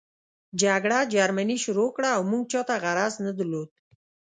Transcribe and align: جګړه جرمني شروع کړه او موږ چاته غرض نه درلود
جګړه 0.61 0.99
جرمني 1.13 1.57
شروع 1.65 1.89
کړه 1.95 2.09
او 2.17 2.21
موږ 2.31 2.43
چاته 2.51 2.75
غرض 2.83 3.15
نه 3.25 3.31
درلود 3.37 3.69